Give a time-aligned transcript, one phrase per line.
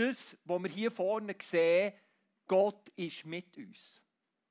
[0.00, 1.92] das, was wir hier vorne sehen,
[2.46, 4.02] Gott ist mit uns.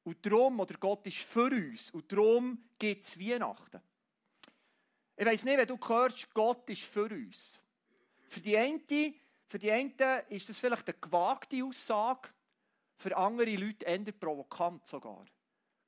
[0.04, 1.92] Und darum, oder Gott ist für uns.
[1.92, 3.82] Und darum gibt es Weihnachten.
[5.16, 7.60] Ich weiß nicht, wenn du hörst, Gott ist für uns.
[8.30, 8.82] Für die einen,
[9.48, 9.94] für die einen
[10.30, 12.30] ist das vielleicht eine gewagte Aussage,
[12.96, 15.26] für andere Leute eher provokant sogar.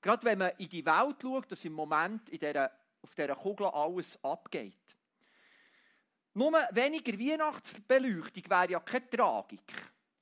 [0.02, 2.72] Gerade wenn man in die Welt schaut, dass im Moment in dieser,
[3.02, 4.98] auf dieser Kugel alles abgeht.
[6.34, 9.74] Nur weniger Weihnachtsbeleuchtung wäre ja keine Tragik.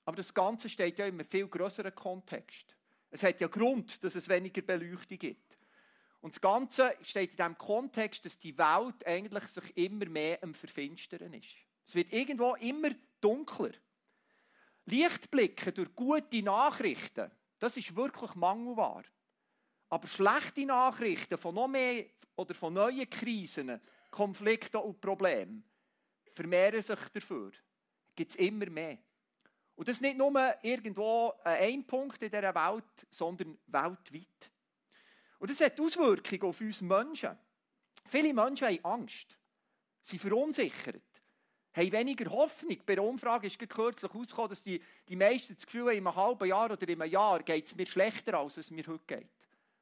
[0.05, 2.75] Aber das Ganze steht ja in einem viel größeren Kontext.
[3.11, 5.57] Es hat ja Grund, dass es weniger Beleuchtung gibt.
[6.21, 10.53] Und das Ganze steht in dem Kontext, dass die Welt eigentlich sich immer mehr am
[10.53, 11.55] Verfinstern ist.
[11.85, 12.89] Es wird irgendwo immer
[13.21, 13.71] dunkler.
[14.85, 19.03] Lichtblicke durch gute Nachrichten, das ist wirklich mangelbar.
[19.89, 22.05] Aber schlechte Nachrichten von noch mehr
[22.35, 25.68] oder von neuen Krisen, Konflikten und Problemen
[26.39, 27.51] vermehren sich dafür.
[28.15, 28.97] Gibt es immer mehr.
[29.75, 34.51] Und das ist nicht nur irgendwo ein Punkt in dieser Welt, sondern weltweit.
[35.37, 37.37] Und das hat Auswirkungen auf uns Menschen.
[38.05, 39.37] Viele Menschen haben Angst,
[40.01, 41.21] sind verunsichert,
[41.73, 42.77] haben weniger Hoffnung.
[42.85, 46.15] Bei der Umfrage ist kürzlich herausgekommen, dass die, die meisten das Gefühl haben, in einem
[46.15, 49.29] halben Jahr oder in einem Jahr geht es mir schlechter, als es mir heute geht.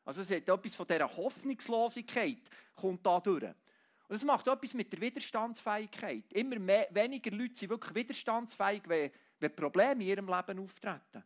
[0.06, 2.42] Also es hat etwas von dieser Hoffnungslosigkeit
[2.76, 3.46] kommt da durch.
[4.08, 6.32] Und das macht etwas mit der Widerstandsfähigkeit.
[6.32, 11.24] Immer mehr, weniger Leute sind wirklich widerstandsfähig, wenn, wenn Probleme in ihrem Leben auftreten.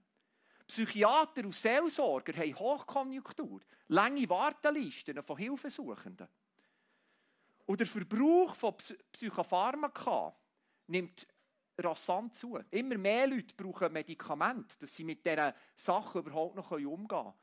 [0.68, 6.28] Psychiater und Seelsorger haben Hochkonjunktur, lange Wartelisten von Hilfesuchenden.
[7.66, 8.76] Und der Verbrauch von
[9.12, 10.36] Psychopharmaka
[10.88, 11.28] nimmt
[11.78, 12.60] rasant zu.
[12.72, 17.34] Immer mehr Leute brauchen Medikamente, dass sie mit diesen Sachen überhaupt noch umgehen können.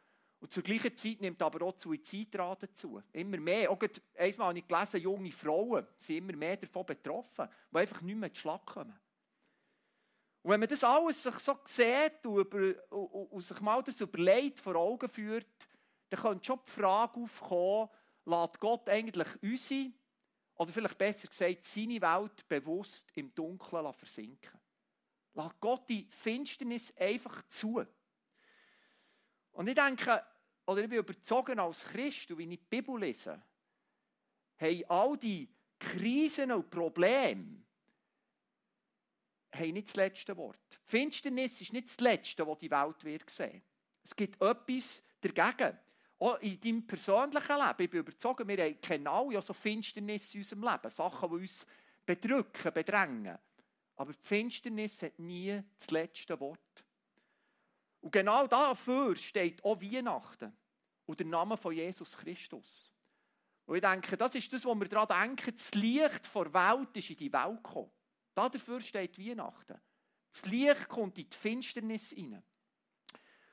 [0.40, 3.02] Und zur gleichen Zeit nimmt aber auch die Suizidrate zu.
[3.12, 3.70] Immer mehr.
[3.70, 3.80] Auch
[4.16, 8.32] einmal habe ich gelesen, junge Frauen sind immer mehr davon betroffen, die einfach nicht mehr
[8.32, 8.98] zu Schlag kommen.
[10.42, 14.00] Und wenn man das alles sich so sieht und, über, und, und sich mal das
[14.00, 15.68] überlegt, vor Augen führt,
[16.08, 17.88] dann könnte schon die Frage aufkommen,
[18.24, 19.92] lässt Gott eigentlich unsere,
[20.54, 24.60] oder vielleicht besser gesagt, seine Welt bewusst im Dunkeln versinken.
[25.34, 27.84] Lässt Gott die Finsternis einfach zu.
[29.58, 30.22] Und ich denke,
[30.66, 33.42] oder ich bin überzogen als Christ, und wenn ich die Bibel lese,
[34.56, 35.48] haben all die
[35.80, 37.64] Krisen und Probleme
[39.52, 40.78] haben nicht das letzte Wort.
[40.84, 43.60] Finsternis ist nicht das letzte, was die Welt wird sehen.
[44.04, 45.76] Es gibt etwas dagegen.
[46.20, 47.82] Auch in deinem persönlichen Leben.
[47.82, 50.88] Ich bin überzeugt, wir kennen alle ja so Finsternis in unserem Leben.
[50.88, 51.66] Sachen, die uns
[52.06, 53.36] bedrücken, bedrängen.
[53.96, 56.84] Aber die Finsternis hat nie das letzte Wort.
[58.00, 60.56] Und genau dafür steht auch Weihnachten
[61.06, 62.92] und der Name von Jesus Christus.
[63.66, 65.54] Und ich denke, das ist das, was wir daran denken.
[65.54, 67.90] Das Licht der Welt ist in die Welt gekommen.
[68.34, 69.80] Dafür steht Weihnachten.
[70.30, 72.42] Das Licht kommt in die Finsternis hinein.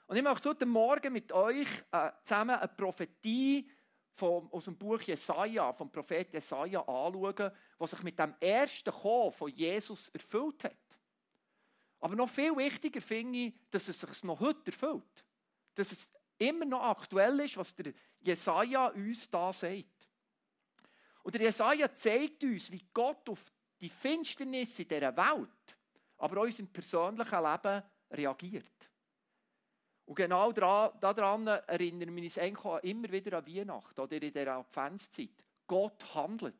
[0.07, 3.69] Und ich möchte heute Morgen mit euch äh, zusammen eine Prophetie
[4.13, 9.31] vom, aus dem Buch Jesaja, vom Prophet Jesaja anschauen, was sich mit dem ersten Kommen
[9.31, 10.77] von Jesus erfüllt hat.
[12.05, 15.25] Aber noch viel wichtiger finde ich, dass es sich noch heute erfüllt.
[15.73, 16.07] Dass es
[16.37, 20.07] immer noch aktuell ist, was der Jesaja uns da sagt.
[21.23, 23.51] Und der Jesaja zeigt uns, wie Gott auf
[23.81, 25.77] die Finsternis in dieser Welt,
[26.17, 28.91] aber auch unserem persönlichen Leben reagiert.
[30.05, 35.43] Und genau daran erinnern wir uns eigentlich immer wieder an Weihnachten oder in der Adventszeit.
[35.65, 36.53] Gott handelt.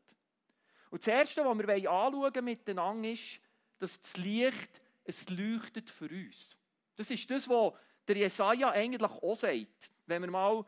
[0.89, 3.39] Und das Erste, was wir anschauen miteinander ist,
[3.77, 6.57] dass das Licht es leuchtet für uns.
[6.95, 7.73] Das ist das, was
[8.07, 9.91] der Jesaja eigentlich auch sagt.
[10.05, 10.65] Wenn wir mal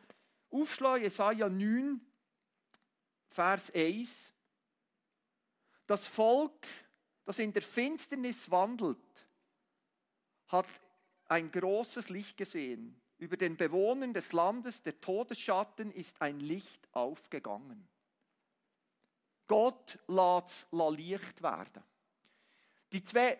[0.49, 1.99] aufschlagen, Jesaja 9,
[3.29, 4.33] Vers 1.
[5.85, 6.67] Das Volk,
[7.25, 8.97] das in der Finsternis wandelt,
[10.47, 10.67] hat
[11.25, 12.99] ein großes Licht gesehen.
[13.17, 17.87] Über den Bewohnern des Landes der Todesschatten ist ein Licht aufgegangen.
[19.47, 21.83] Gott lässt Licht werden.
[22.91, 23.37] Die zwei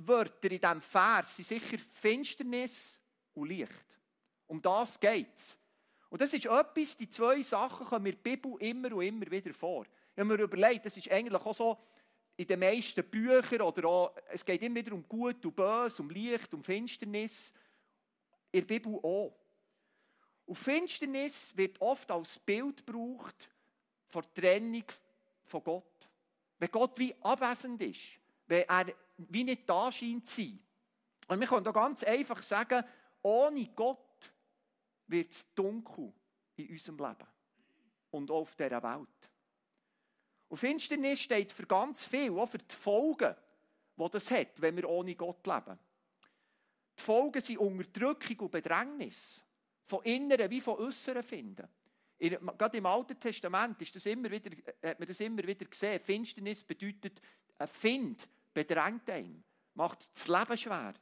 [0.00, 2.98] Schlüsselwörter in diesem Vers sind sicher Finsternis
[3.34, 3.86] und Licht.
[4.46, 5.56] Um das geht es.
[6.08, 9.54] Und das ist etwas, die zwei Sachen kommen in der Bibel immer und immer wieder
[9.54, 9.86] vor.
[10.16, 11.78] Habe mir überlegt, das ist eigentlich auch so
[12.36, 16.10] in den meisten Büchern, oder auch, es geht immer wieder um Gut und Böse, um
[16.10, 17.52] Licht, um Finsternis.
[18.50, 19.36] In der Bibel auch.
[20.46, 23.48] Und Finsternis wird oft als Bild gebraucht
[24.08, 24.84] vor Trennung
[25.44, 25.84] von Gott.
[26.58, 28.00] Wenn Gott wie abwesend ist,
[28.48, 28.92] wenn er
[29.28, 30.58] wie nicht da scheint zu sein.
[31.28, 32.84] Und wir können da ganz einfach sagen,
[33.22, 34.32] ohne Gott
[35.06, 36.12] wird es dunkel
[36.56, 37.28] in unserem Leben
[38.10, 39.30] und auch auf dieser Welt.
[40.48, 43.34] Und Finsternis steht für ganz viel, auch für die Folgen,
[43.96, 45.78] die das hat, wenn wir ohne Gott leben.
[46.98, 49.44] Die Folgen sind Unterdrückung und Bedrängnis.
[49.86, 51.68] Von inneren wie von äußeren finden.
[52.18, 54.50] Gerade im Alten Testament ist das immer wieder,
[54.82, 56.00] hat man das immer wieder gesehen.
[56.00, 57.20] Finsternis bedeutet,
[57.58, 59.42] ein Find bedrängt einem,
[59.74, 60.94] macht das Leben schwer.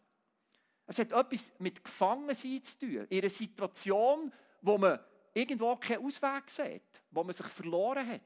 [0.86, 3.06] Es hat etwas mit Gefangensein zu tun.
[3.08, 4.98] In einer Situation, wo man
[5.34, 8.22] irgendwo keinen Ausweg sieht, wo man sich verloren hat.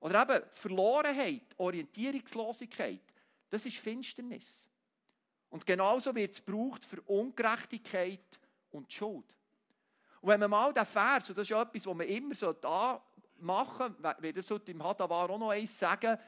[0.00, 3.02] Oder eben Verlorenheit, Orientierungslosigkeit,
[3.50, 4.68] das ist Finsternis.
[5.50, 8.40] Und genauso wird es gebraucht für Ungerechtigkeit
[8.70, 9.26] und Schuld.
[10.22, 12.52] Und wenn man mal den Vers, und das ist ja etwas, was man immer so
[12.52, 13.04] da
[13.38, 16.18] machen sollte, wie das im Hadavar auch noch eins sagen,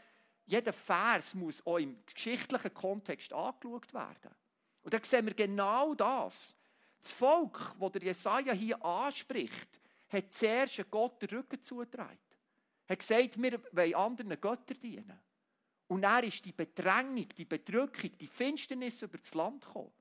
[0.47, 4.35] jeder Vers muss auch im geschichtlichen Kontext angeschaut werden.
[4.83, 6.57] Und dann sehen wir genau das.
[7.01, 12.19] Das Volk, das der Jesaja hier anspricht, hat zuerst Gott den Rücken zugetragen.
[12.89, 15.19] Hat gesagt, wir wollen anderen Göttern dienen.
[15.87, 19.93] Und dann ist die Bedrängung, die Bedrückung, die Finsternis über das Land gekommen.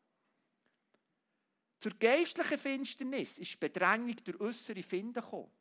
[1.79, 5.51] Zur geistlichen Finsternis ist die Bedrängung durch äußere Finden gekommen.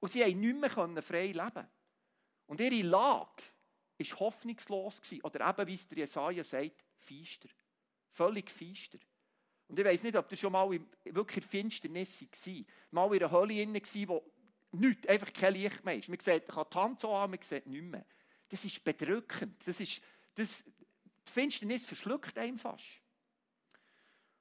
[0.00, 1.66] Und sie konnten nicht mehr frei leben.
[2.46, 3.42] Und ihre Lage
[3.98, 5.00] war hoffnungslos.
[5.22, 7.48] Oder eben, wie es der Jesaja sagt, feister.
[8.10, 8.98] Völlig feister.
[9.68, 10.68] Und ich weiß nicht, ob das schon mal
[11.04, 12.54] wirklich Finsternis war.
[12.90, 14.24] Mal in einer Hölle drin war, wo
[14.72, 16.08] nichts, einfach kein Licht mehr ist.
[16.08, 18.06] Man sieht, man kann die Hand so an, man sieht nichts mehr.
[18.48, 19.66] Das ist bedrückend.
[19.66, 20.00] Das ist,
[20.34, 22.84] das, die Finsternis verschluckt einem fast.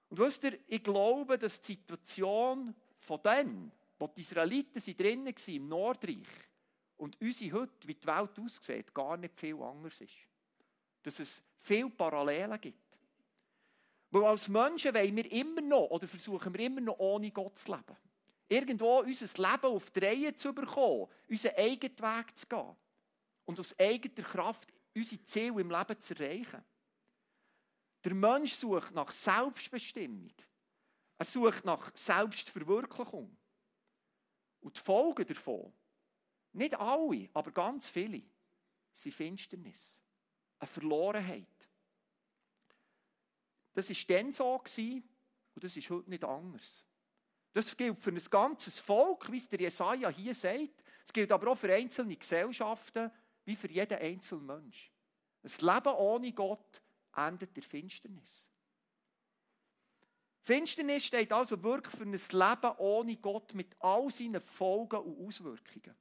[0.09, 5.55] Und wisst ihr, ich glaube, dass die Situation von denen, wo die Israeliten drinnen waren,
[5.55, 6.27] im Nordreich,
[6.97, 10.15] und unsere heute, wie die Welt aussieht, gar nicht viel anders ist.
[11.03, 12.97] Dass es viele Parallelen gibt.
[14.11, 17.71] Weil als Menschen wollen wir immer noch, oder versuchen wir immer noch ohne Gott zu
[17.71, 17.97] leben.
[18.47, 22.75] Irgendwo unser Leben auf die Reihe zu bekommen, unseren eigenen Weg zu gehen
[23.45, 26.63] und aus eigener Kraft unsere Ziele im Leben zu erreichen.
[28.03, 30.31] Der Mensch sucht nach Selbstbestimmung.
[31.17, 33.35] Er sucht nach Selbstverwirklichung.
[34.61, 35.73] Und die Folgen davon,
[36.55, 38.21] nicht alle, aber ganz viele,
[38.93, 40.01] sind Finsternis.
[40.59, 41.47] Eine Verlorenheit.
[43.73, 46.85] Das war dann so und das ist heute nicht anders.
[47.53, 50.83] Das gilt für ein ganzes Volk, wie es der Jesaja hier sagt.
[51.03, 53.11] Es gilt aber auch für einzelne Gesellschaften,
[53.45, 54.91] wie für jeden einzelnen Mensch.
[55.43, 56.81] Ein Leben ohne Gott
[57.15, 58.49] endet der Finsternis.
[60.41, 65.95] Finsternis steht also wirklich für ein Leben ohne Gott mit all seinen Folgen und Auswirkungen.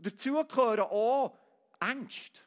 [0.00, 1.36] Und dazu gehören auch
[1.78, 2.40] Ängste.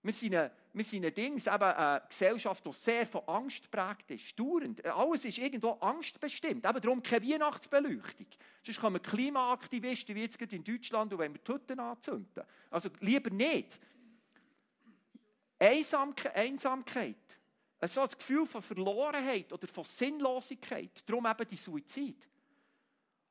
[0.00, 4.40] Wir sind eine, wir sind Dings, eben eine Gesellschaft, die sehr von Angst geprägt ist.
[4.40, 4.82] Dauernd.
[4.82, 6.64] Alles ist irgendwo angstbestimmt.
[6.64, 8.26] Eben darum keine Weihnachtsbeleuchtung.
[8.62, 12.44] Sonst kommen Klimaaktivisten wie jetzt in Deutschland und wenn wir Hütten anzünden.
[12.70, 13.78] Also lieber nicht.
[15.58, 16.34] Einsamkeit.
[16.34, 17.38] Einsamkeit.
[17.82, 21.06] So ein Gefühl von Verlorenheit oder von Sinnlosigkeit.
[21.06, 22.26] Darum eben die Suizid.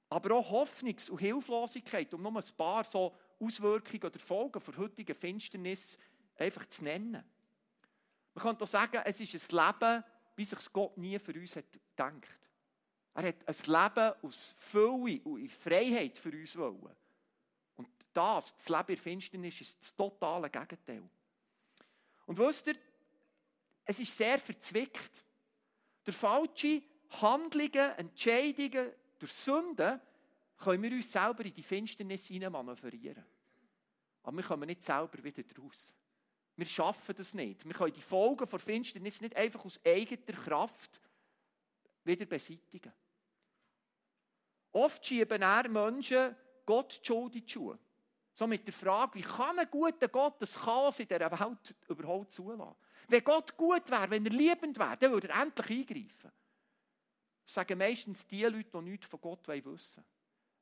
[0.08, 5.16] Aber auch Hoffnungs- und Hilflosigkeit, um nur ein paar so Auswirkungen oder Folgen der heutigen
[5.16, 5.98] Finsternis
[6.38, 7.24] einfach zu nennen.
[8.34, 10.04] Man könnte auch sagen, es ist ein Leben,
[10.36, 12.50] wie sich Gott nie für uns hat gedacht.
[13.14, 16.96] Er hat ein Leben aus Fülle und in Freiheit für uns wollen.
[17.78, 21.04] Und das, das Leben in Finsternis, ist das totale Gegenteil.
[22.26, 22.76] Und wisst ihr,
[23.86, 25.24] es ist sehr verzwickt.
[26.04, 26.82] Durch falsche
[27.22, 30.02] Handlungen, Entscheidungen, durch Sünden
[30.58, 33.24] können wir uns selber in die Finsternis manövrieren.
[34.26, 35.94] Aber wir kommen nicht selber wieder raus.
[36.56, 37.64] Wir schaffen das nicht.
[37.64, 41.00] Wir können die Folgen von Finsternis nicht einfach aus eigener Kraft
[42.04, 42.92] wieder beseitigen.
[44.72, 47.80] Oft schieben er Menschen Gott die Schuld in die Schuhe.
[48.34, 52.32] So mit der Frage, wie kann ein guter Gott das Chaos in dieser Welt überhaupt
[52.32, 52.76] zulassen?
[53.08, 56.32] Wenn Gott gut wäre, wenn er liebend wäre, dann würde er endlich eingreifen.
[57.44, 60.06] Das sagen meistens die Leute, die nichts von Gott wissen wollen.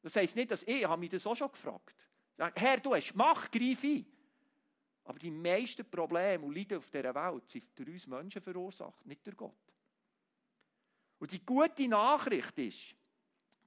[0.01, 2.09] Das heisst nicht, dass ich, ich habe mich das auch schon gefragt.
[2.37, 4.05] Herr, du hast Macht, greif ein.
[5.05, 9.25] Aber die meisten Probleme und Leiden auf dieser Welt sind durch uns Menschen verursacht, nicht
[9.25, 9.53] durch Gott.
[11.19, 12.95] Und die gute Nachricht ist,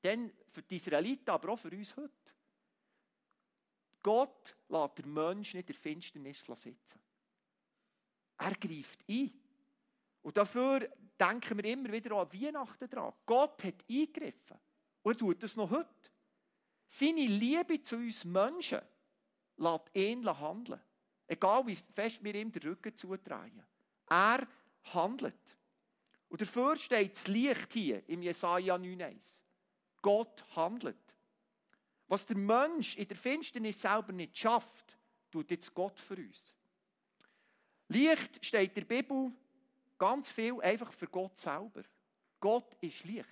[0.02, 2.12] denn für die Israeliten, aber auch für uns heute,
[4.02, 7.00] Gott lässt den Menschen nicht in der Finsternis sitzen.
[8.38, 9.32] Er greift ein.
[10.22, 13.12] Und dafür denken wir immer wieder an Weihnachten dran.
[13.24, 14.58] Gott hat eingegriffen.
[15.02, 16.10] Und er tut das noch heute.
[16.86, 18.80] Seine Liebe zu uns Menschen
[19.56, 20.80] lässt ihn handeln.
[21.26, 23.64] Egal wie fest wir ihm den Rücken zutragen.
[24.08, 24.46] Er
[24.94, 25.34] handelt.
[26.28, 29.40] Und dafür steht das Licht hier im Jesaja 9,1.
[30.02, 30.96] Gott handelt.
[32.08, 34.96] Was der Mensch in der Finsternis selber nicht schafft,
[35.30, 36.54] tut jetzt Gott für uns.
[37.88, 39.32] Licht steht in der Bibel
[39.98, 41.82] ganz viel einfach für Gott selber.
[42.38, 43.28] Gott ist Licht.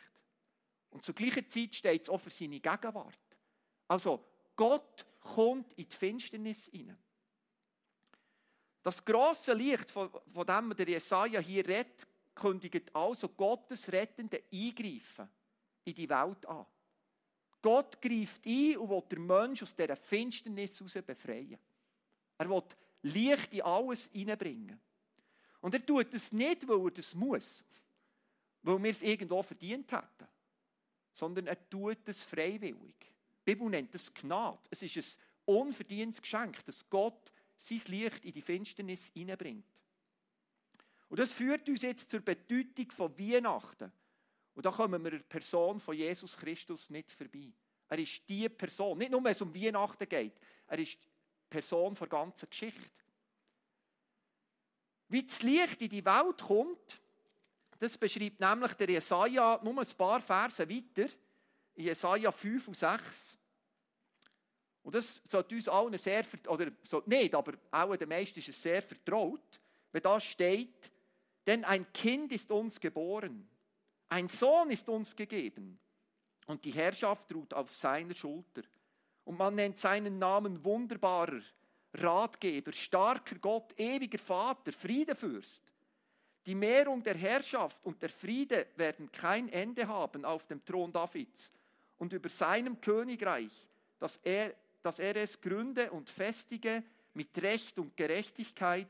[0.90, 3.18] Und zur gleichen Zeit steht es auch für seine Gegenwart.
[3.88, 4.24] Also,
[4.56, 6.98] Gott kommt in die Finsternis hinein.
[8.82, 15.28] Das große Licht, von, von dem der Jesaja hier redet, kündigt also Gottes rettende Eingreifen
[15.84, 16.66] in die Welt an.
[17.62, 21.58] Gott greift ein und will den Menschen aus dieser Finsternis heraus befreien.
[22.36, 22.62] Er will
[23.02, 24.78] Licht in alles hineinbringen.
[25.60, 27.64] Und er tut es nicht, weil er das muss,
[28.62, 30.28] weil wir es irgendwo verdient hätten,
[31.14, 33.13] sondern er tut es freiwillig.
[33.44, 34.58] Die Bibel nennt es Gnade.
[34.70, 39.66] Es ist ein unverdientes Geschenk, dass Gott sein Licht in die Finsternis hineinbringt.
[41.08, 43.92] Und das führt uns jetzt zur Bedeutung von Weihnachten.
[44.54, 47.52] Und da kommen wir der Person von Jesus Christus nicht vorbei.
[47.88, 51.08] Er ist die Person, nicht nur wenn es um Weihnachten geht, er ist die
[51.50, 52.90] Person der ganzen Geschichte.
[55.08, 57.00] Wie das Licht in die Welt kommt,
[57.78, 61.08] das beschreibt nämlich der Jesaja nur ein paar Verse weiter,
[61.76, 63.38] Jesaja 5 und 6.
[64.84, 66.70] Und das sollte uns allen sehr, oder
[67.06, 70.90] nicht, aber auch den meisten ist es sehr vertraut, wenn da steht,
[71.46, 73.48] denn ein Kind ist uns geboren,
[74.10, 75.78] ein Sohn ist uns gegeben
[76.46, 78.62] und die Herrschaft ruht auf seiner Schulter.
[79.24, 81.40] Und man nennt seinen Namen wunderbarer,
[81.94, 85.62] Ratgeber, starker Gott, ewiger Vater, Friedefürst.
[86.44, 91.50] Die Mehrung der Herrschaft und der Friede werden kein Ende haben auf dem Thron Davids
[91.98, 96.82] und über seinem Königreich, dass er, dass er es gründe und festige
[97.14, 98.88] mit Recht und Gerechtigkeit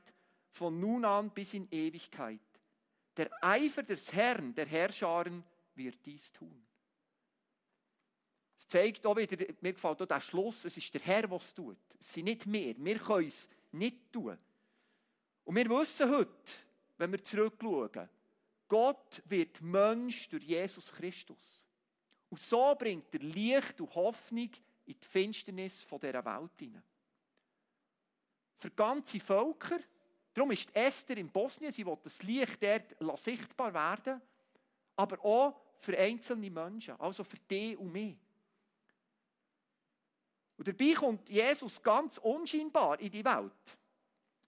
[0.50, 2.40] von nun an bis in Ewigkeit.
[3.16, 5.44] Der Eifer des Herrn, der Herrscharen,
[5.74, 6.64] wird dies tun.
[8.58, 11.54] Es zeigt auch wieder, mir gefällt auch der Schluss, es ist der Herr, der es
[11.54, 11.76] tut.
[12.00, 12.74] Es sind nicht wir.
[12.78, 14.38] Wir können es nicht tun.
[15.44, 16.52] Und wir wissen heute,
[16.96, 18.08] wenn wir zurückschauen,
[18.68, 21.63] Gott wird Mensch durch Jesus Christus.
[22.34, 24.50] Und so bringt er Licht und Hoffnung
[24.86, 26.82] in die Finsternis dieser Welt hinein.
[28.56, 29.78] Für ganze Völker,
[30.32, 34.20] darum ist Esther in Bosnien, sie will das Licht dort sichtbar werden,
[34.96, 38.18] aber auch für einzelne Menschen, also für die und mich.
[40.56, 43.78] Und dabei kommt Jesus ganz unscheinbar in die Welt.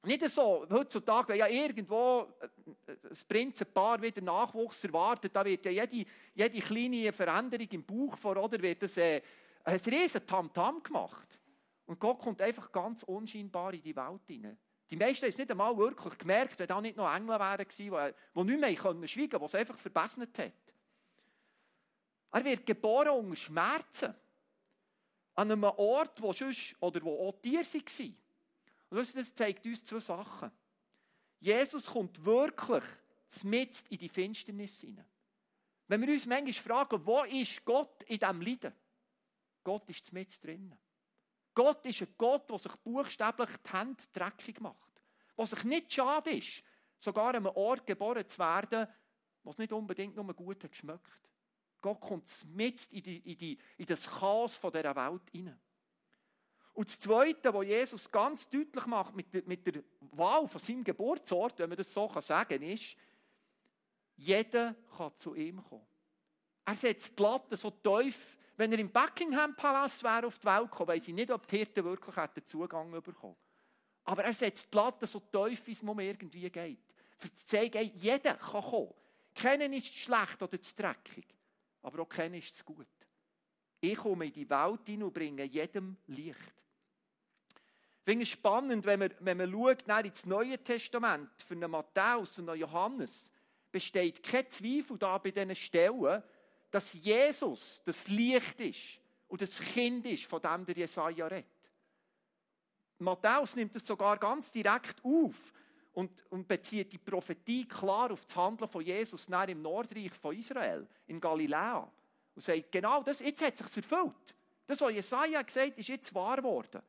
[0.06, 2.28] Nicht so, heutzutage, wenn ja irgendwo
[3.02, 8.36] das Prinzenpaar wieder Nachwuchs erwartet, da wird ja jede, jede kleine Veränderung im Bauch vor,
[8.36, 9.20] oder wird das, äh,
[9.64, 11.40] ein riesen Tamtam gemacht.
[11.86, 14.56] Und Gott kommt einfach ganz unscheinbar in die Welt hinein.
[14.88, 18.14] Die meisten haben es nicht einmal wirklich gemerkt, wenn da nicht noch Engel wären gewesen,
[18.34, 20.52] die, nicht mehr können schweigen konnten, die es einfach verbessert hat.
[22.30, 24.14] Er wird geboren unter Schmerzen
[25.34, 28.16] an einem Ort, wo, sonst, oder wo auch Tiere waren.
[28.96, 30.50] Und das zeigt uns zwei Sachen.
[31.38, 32.82] Jesus kommt wirklich
[33.42, 35.04] mitten in die Finsternis hinein.
[35.86, 38.72] Wenn wir uns manchmal fragen, wo ist Gott in diesem Leiden?
[39.62, 40.78] Gott ist mit drinnen.
[41.54, 45.02] Gott ist ein Gott, der sich buchstäblich die Hände dreckig macht.
[45.36, 46.62] Der sich nicht schade ist,
[46.98, 48.88] sogar an einem Ort geboren zu werden,
[49.42, 51.30] was nicht unbedingt nur gut hat geschmeckt.
[51.82, 55.60] Gott kommt mit in, die, in, die, in das Chaos dieser Welt hinein.
[56.76, 60.84] Und das Zweite, was Jesus ganz deutlich macht mit der, mit der Wahl von seinem
[60.84, 62.96] Geburtsort, wenn man das so sagen kann, ist,
[64.16, 65.86] jeder kann zu ihm kommen.
[66.64, 70.70] Er setzt die Latte so tief, wenn er im Buckingham Palace wäre auf die Welt
[70.70, 73.36] gekommen, weiß ich nicht, ob die Hirten wirklich hätten Zugang bekommen.
[74.04, 76.78] Aber er setzt die Latte so tief, wie es nur irgendwie geht.
[77.18, 78.94] Für zu zeigen, jeder kann kommen.
[79.34, 81.26] Keinen ist schlecht oder zu dreckig
[81.86, 82.88] aber auch keiner ist es gut.
[83.80, 86.54] Ich komme in die Welt hin und bringe jedem Licht.
[88.06, 93.32] Finde es spannend, wenn man, wenn man schaut ins Neue Testament, einen Matthäus und Johannes,
[93.72, 96.22] besteht kein Zweifel da bei diesen Stellen,
[96.70, 101.46] dass Jesus das Licht ist und das Kind ist, von dem der Jesaja redet.
[102.98, 105.34] Matthäus nimmt es sogar ganz direkt auf
[105.92, 110.38] und, und bezieht die Prophetie klar auf das Handeln von Jesus nach im Nordreich von
[110.38, 111.90] Israel, in Galiläa.
[112.36, 114.36] Und sagt, genau das, jetzt hat es sich erfüllt.
[114.64, 116.80] Das, was Jesaja gesagt hat, ist jetzt wahr geworden.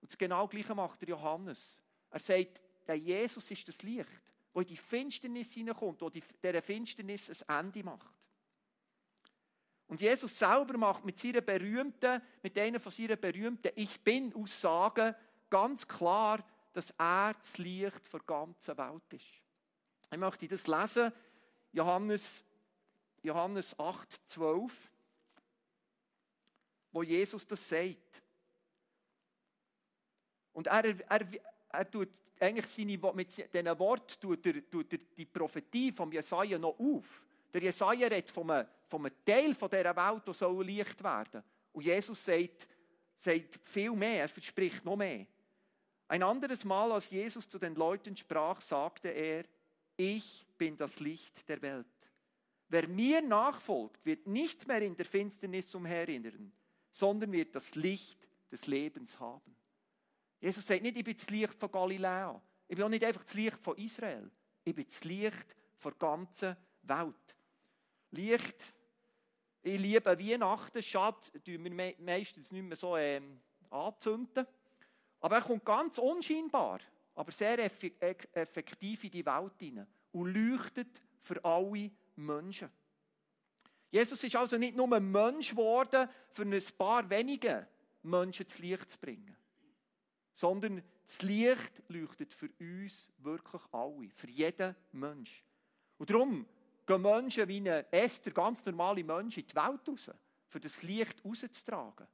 [0.00, 1.80] Und das genau Gleiche macht der Johannes.
[2.10, 4.08] Er sagt, der Jesus ist das Licht,
[4.52, 8.20] das in die Finsternis hineinkommt, das dieser Finsternis ein Ende macht.
[9.86, 15.14] Und Jesus selber macht mit seiner berühmten, mit einer von seinen berühmten Ich Bin-Aussagen
[15.48, 19.26] ganz klar, dass er das Licht der ganzen Welt ist.
[20.12, 21.12] Ich möchte das lesen,
[21.72, 22.44] Johannes,
[23.22, 24.90] Johannes 8, 12,
[26.92, 28.22] wo Jesus das sagt.
[30.52, 31.26] Und er, er,
[31.70, 32.08] er tut
[32.40, 37.22] eigentlich seine, mit diesen Worten tut er, tut er die Prophetie von Jesaja noch auf.
[37.52, 41.42] Der Jesaja redet von einem, von einem Teil von dieser Welt, der soll Licht werden
[41.72, 42.66] Und Jesus sagt,
[43.16, 45.26] sagt viel mehr, er verspricht noch mehr.
[46.08, 49.44] Ein anderes Mal, als Jesus zu den Leuten sprach, sagte er,
[49.96, 51.86] ich bin das Licht der Welt.
[52.68, 56.52] Wer mir nachfolgt, wird nicht mehr in der Finsternis umherirren,
[56.90, 58.18] sondern wird das Licht
[58.50, 59.54] des Lebens haben.
[60.40, 62.40] Jesus sagt nicht, ich bin das Licht von Galiläa.
[62.66, 64.30] Ich bin auch nicht einfach das Licht von Israel.
[64.64, 65.46] Ich bin das Licht
[65.84, 67.36] der ganzen Welt.
[68.12, 68.74] Licht,
[69.62, 70.82] ich liebe Weihnachten.
[70.82, 74.46] Schade, tun wir meistens nicht mehr so ähm, anzünden.
[75.20, 76.80] Aber er kommt ganz unscheinbar,
[77.14, 82.70] aber sehr effektiv in die Welt hinein und leuchtet für alle Menschen.
[83.90, 87.66] Jesus ist also nicht nur ein Mensch geworden, für ein paar wenige
[88.02, 89.36] Menschen das Licht zu bringen,
[90.34, 95.44] sondern das Licht leuchtet für uns wirklich alle, für jeden Mensch.
[95.98, 96.46] Und darum
[96.86, 100.10] gehen Menschen wie ein Esther, ganz normale Menschen, in die Welt raus,
[100.48, 102.06] für das Licht rauszutragen.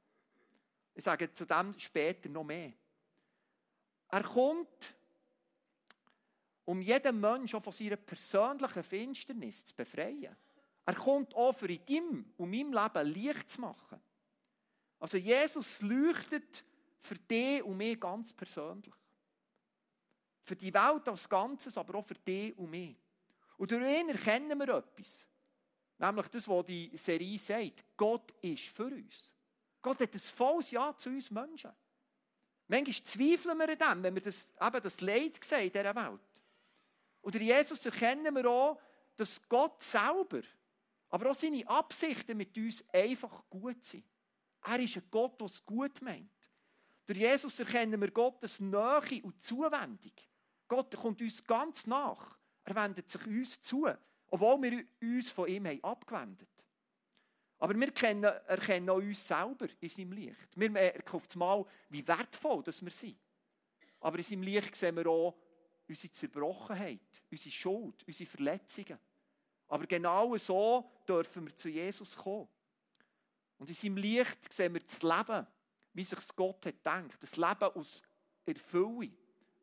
[0.93, 2.73] Ich sage zu dem später noch mehr.
[4.09, 4.95] Er kommt
[6.65, 10.35] um jeden Menschen auch von seiner persönlichen Finsternis zu befreien.
[10.85, 14.01] Er kommt auch für in deinem und meinem Leben Licht zu machen.
[14.99, 16.63] Also Jesus leuchtet
[17.07, 18.93] für dich und mich ganz persönlich.
[20.43, 22.95] Für die Welt als Ganzes, aber auch für dich und mich.
[23.57, 25.25] Und durch ihn erkennen wir etwas.
[25.97, 27.83] Nämlich das, was die Serie sagt.
[27.95, 29.31] Gott ist für uns.
[29.81, 31.71] Gott hat ein volles Ja zu uns Menschen.
[32.67, 36.19] Manchmal zweifeln wir an dem, wenn wir das, eben das Leid sehen in dieser Welt.
[37.21, 38.79] Und durch Jesus erkennen wir auch,
[39.15, 40.41] dass Gott selber,
[41.09, 44.03] aber auch seine Absichten mit uns einfach gut sind.
[44.63, 46.29] Er ist ein Gott, der es gut meint.
[47.07, 50.11] Durch Jesus erkennen wir Gottes Nähe und Zuwendung.
[50.67, 52.37] Gott kommt uns ganz nach.
[52.65, 53.87] Er wendet sich uns zu,
[54.27, 56.49] obwohl wir uns von ihm haben abgewendet
[57.59, 60.49] Aber wir erkennen auch uns selber in seinem Licht.
[60.57, 63.17] Wir merken auf einmal, wie wertvoll dass wir sind.
[64.01, 65.33] Aber in seinem Licht sehen wir auch,
[65.87, 68.99] unsere Zerbrochenheit, unsere Schuld, unsere Verletzungen.
[69.69, 72.49] Aber genau so dürfen wir zu Jesus kommen.
[73.57, 75.47] Und in seinem Licht sehen wir das Leben,
[75.97, 77.17] wie sich Gott hat gedacht.
[77.19, 78.03] Das Leben aus
[78.45, 79.11] Erfüllung.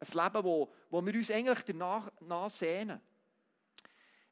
[0.01, 3.01] Ein Leben, wo, wo wir uns eigentlich danach, sehnen.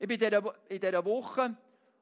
[0.00, 1.56] Ich bin in dieser, Woche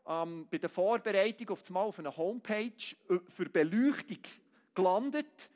[0.06, 2.72] ähm, bei der Vorbereitung auf, Mal auf einer Homepage
[3.10, 4.22] äh, für Beleuchtung
[4.74, 5.50] gelandet.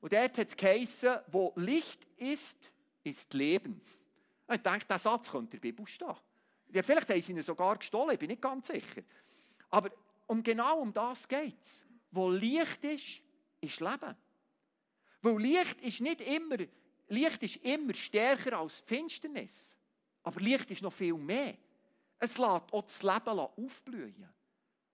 [0.00, 2.70] Und dort hat es geheißen, wo Licht ist,
[3.02, 3.80] ist Leben.
[4.48, 6.14] Ich denke, dieser Satz könnte in der Bibel stehen.
[6.72, 9.02] Ja, vielleicht haben sie ihn sogar gestohlen, ich bin nicht ganz sicher.
[9.70, 9.90] Aber
[10.28, 11.84] um genau um das geht es.
[12.12, 13.22] Wo Licht ist,
[13.62, 14.16] ist Leben.
[15.22, 16.56] Weil Licht ist nicht immer,
[17.08, 19.76] Licht ist immer stärker als Finsternis.
[20.22, 21.56] Aber Licht ist noch viel mehr.
[22.18, 24.28] Es lässt auch das Leben aufblühen.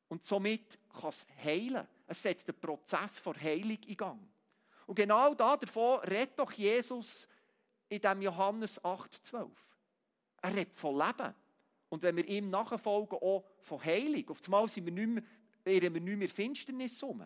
[0.09, 1.87] Und somit kann es heilen.
[2.07, 4.21] Es setzt den Prozess der Heilung in Gang.
[4.87, 7.29] Und genau davon redet doch Jesus
[7.91, 9.51] in dem Johannes 8,12.
[10.41, 11.35] Er redet von Leben.
[11.91, 14.31] Und wenn wir ihm nachfolgen, auch von Heilung.
[14.31, 15.25] Auf einmal sind wir nicht
[15.65, 17.23] mehr, wir nicht mehr Finsternis um.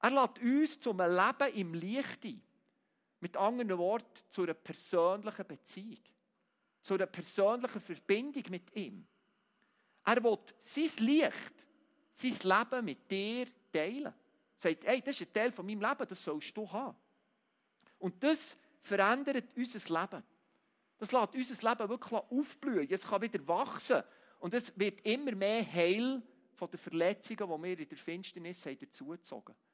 [0.00, 2.42] Er lädt uns zum Leben im Licht ein.
[3.20, 6.02] Mit anderen Worten, zu einer persönlichen Beziehung.
[6.82, 9.06] Zu einer persönlichen Verbindung mit ihm.
[10.04, 11.66] Er will sein Licht,
[12.14, 14.04] sein Leben mit dir teilen.
[14.04, 14.14] Er
[14.56, 16.96] sagt, hey, das ist ein Teil von meinem Leben, das sollst du haben.
[17.98, 20.22] Und das verändert unser Leben.
[20.98, 22.88] Das lässt unser Leben wirklich aufblühen.
[22.90, 24.02] Es kann wieder wachsen.
[24.38, 26.22] Und es wird immer mehr heil
[26.54, 29.65] von den Verletzungen, die wir in der Finsternis haben dazugezogen haben.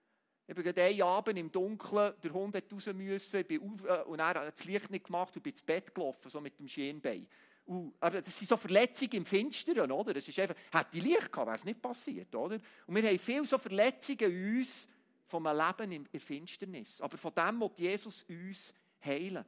[0.53, 4.03] Ich bin gerade Abend im Dunkeln, der Hund hat raus müssen, ich bin auf, äh,
[4.03, 6.69] und er hat das Licht nicht gemacht und bin ins Bett gelaufen, so mit dem
[6.69, 7.27] Schienbein.
[7.67, 10.15] Uh, aber das sind so Verletzungen im Finsteren, oder?
[10.15, 12.61] Es ist einfach, hätte ich Licht gehabt, wäre es nicht passiert, oder?
[12.87, 14.87] Und wir haben viele so Verletzungen in uns
[15.25, 17.01] vom Leben in der Finsternis.
[17.01, 19.47] Aber von dem wird Jesus uns heilen.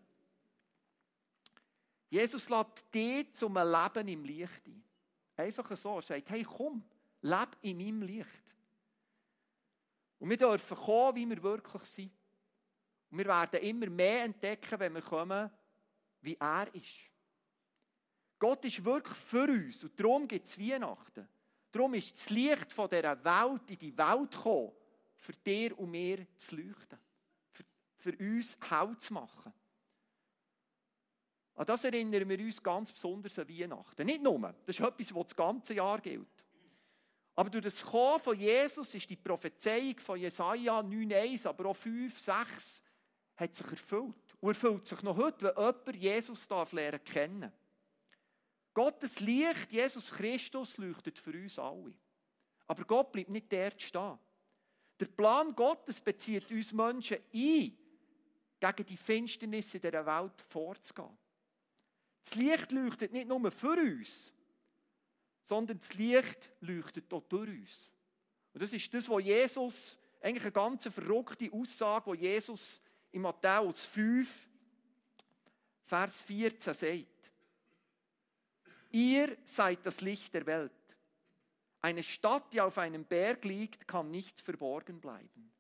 [2.08, 4.82] Jesus lädt dich zum Leben im Licht ein.
[5.36, 5.96] Einfach so.
[5.96, 6.82] Er sagt, hey, komm,
[7.20, 8.44] leb in meinem Licht.
[10.18, 12.12] Und wir dürfen kommen, wie wir wirklich sind.
[13.10, 15.50] Und wir werden immer mehr entdecken, wenn wir kommen,
[16.20, 17.10] wie er ist.
[18.38, 21.28] Gott ist wirklich für uns und darum gibt es Weihnachten.
[21.70, 24.72] Darum ist das Licht von dieser Welt in die Welt gekommen,
[25.16, 26.98] für dir und mir zu leuchten.
[27.50, 27.64] Für,
[27.96, 29.52] für uns hell zu machen.
[31.56, 34.06] An das erinnern wir uns ganz besonders an Weihnachten.
[34.06, 36.43] Nicht nur, das ist etwas, das das ganze Jahr gilt.
[37.36, 42.16] Aber durch das Kommen von Jesus ist die Prophezeiung von Jesaja 9,1, aber auch 5,
[42.16, 42.82] 6,
[43.36, 44.14] hat sich erfüllt.
[44.40, 47.52] und erfüllt sich noch heute, wenn jemand Jesus darf lernen kennen.
[48.72, 51.94] Gottes Licht, Jesus Christus, leuchtet für uns alle.
[52.66, 54.18] Aber Gott bleibt nicht dort stehen.
[54.98, 57.76] Der Plan Gottes bezieht uns Menschen ein,
[58.60, 61.18] gegen die Finsternis in dieser Welt vorzugehen.
[62.24, 64.32] Das Licht leuchtet nicht nur für uns,
[65.44, 67.92] sondern das Licht leuchtet auch durch uns.
[68.52, 72.80] Und das ist das, was Jesus, eigentlich eine ganz verrückte Aussage, die Jesus
[73.12, 74.48] in Matthäus 5,
[75.84, 77.06] Vers 14 sagt.
[78.90, 80.72] Ihr seid das Licht der Welt.
[81.82, 85.52] Eine Stadt, die auf einem Berg liegt, kann nicht verborgen bleiben.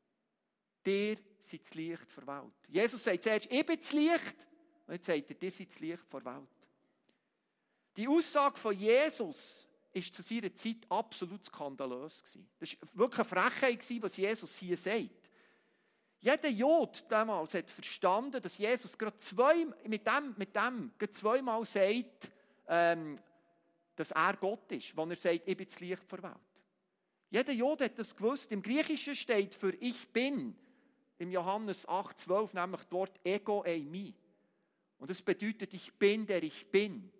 [0.86, 2.54] Der seid das Licht der Welt.
[2.68, 4.46] Jesus sagt zuerst, ich bin das Licht.
[4.86, 6.48] Und jetzt sagt er, ihr seid das Licht der Welt.
[7.96, 12.22] Die Aussage von Jesus ist zu seiner Zeit absolut skandalös.
[12.58, 15.30] Das war wirklich eine Frechheit, was Jesus hier sagt.
[16.20, 22.30] Jeder Jod damals hat verstanden, dass Jesus gerade zwei, mit dem, mit dem zweimal sagt,
[22.66, 23.16] ähm,
[23.94, 26.34] dass er Gott ist, wenn er sagt, ich bin das Licht der Welt.
[27.30, 28.50] Jeder Jod hat das gewusst.
[28.52, 30.56] Im Griechischen steht für ich bin,
[31.18, 34.14] im Johannes 8, 12, nämlich dort Ego eimi.
[34.98, 37.10] Und das bedeutet, ich bin, der ich bin.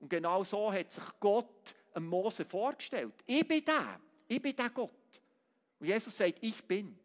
[0.00, 1.74] Und genau so hat sich Gott
[2.06, 3.14] Mose vorgestellt.
[3.26, 4.90] Ich bin der, ich bin der Gott.
[5.78, 6.98] Und Jesus sagt, ich bin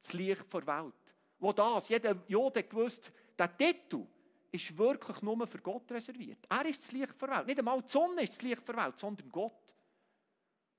[0.00, 0.94] das Licht der Welt.
[1.38, 4.06] Wo das, jeder Jode gewusst, der Titel
[4.50, 6.38] ist wirklich nur für Gott reserviert.
[6.48, 7.46] Er ist das Licht der Welt.
[7.46, 9.74] Nicht einmal die Sonne ist das Licht der Welt, sondern Gott.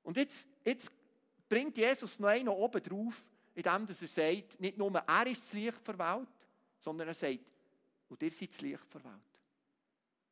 [0.03, 0.91] Und jetzt, jetzt
[1.49, 3.25] bringt Jesus noch einen oben drauf,
[3.56, 6.27] indem er sagt, nicht nur er ist das Licht der Welt,
[6.79, 7.39] sondern er sagt,
[8.10, 9.32] und ihr seid das Licht der Welt.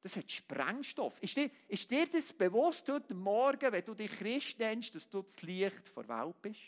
[0.01, 1.21] Das hat Sprengstoff.
[1.21, 5.21] Ist dir, ist dir das bewusst heute Morgen, wenn du dich Christ nennst, dass du
[5.21, 6.59] das Licht der Welt bist?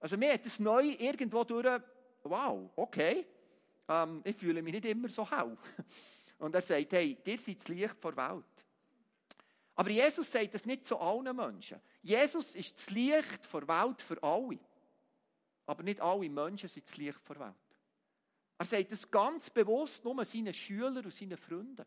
[0.00, 1.82] Also mir hat das neu irgendwo durch,
[2.22, 3.26] wow, okay,
[3.86, 5.56] ähm, ich fühle mich nicht immer so hell.
[6.38, 8.44] Und er sagt, hey, dir seid das Licht der Welt.
[9.74, 11.80] Aber Jesus sagt das nicht zu allen Menschen.
[12.02, 14.58] Jesus ist das Licht der Welt für alle.
[15.66, 17.69] Aber nicht alle Menschen sind das Licht der Welt.
[18.60, 21.86] Er sagt das ganz bewusst nur seinen Schülern und seinen Freunden.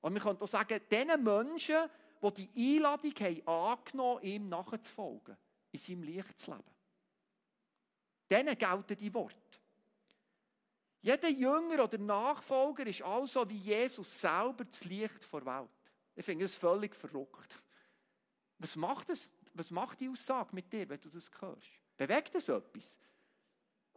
[0.00, 1.90] Und wir können auch sagen, den Menschen,
[2.22, 5.36] die die Einladung haben angenommen ihm nachzufolgen,
[5.70, 6.64] in seinem Licht zu leben.
[8.30, 9.36] Denen gelten die Worte.
[11.02, 15.68] Jeder Jünger oder Nachfolger ist also wie Jesus selber das Licht der Welt.
[16.16, 17.62] Ich finde das völlig verrückt.
[18.58, 21.68] Was macht, das, was macht die Aussage mit dir, wenn du das hörst?
[21.98, 22.98] Bewegt das etwas?